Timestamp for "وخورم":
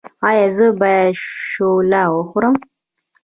2.13-2.55